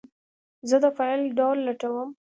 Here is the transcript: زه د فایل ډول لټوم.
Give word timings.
زه 0.69 0.77
د 0.83 0.85
فایل 0.97 1.21
ډول 1.37 1.57
لټوم. 1.67 2.09